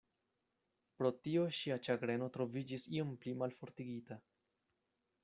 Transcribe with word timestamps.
Pro 1.01 1.11
tio 1.27 1.43
ŝia 1.57 1.77
ĉagreno 1.89 2.29
troviĝis 2.39 2.87
iom 2.97 3.13
pli 3.21 3.37
malfortigita. 3.43 4.19